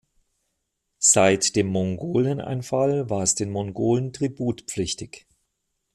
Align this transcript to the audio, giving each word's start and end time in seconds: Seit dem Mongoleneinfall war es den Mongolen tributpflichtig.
Seit 0.97 1.55
dem 1.55 1.67
Mongoleneinfall 1.67 3.11
war 3.11 3.21
es 3.21 3.35
den 3.35 3.51
Mongolen 3.51 4.11
tributpflichtig. 4.11 5.27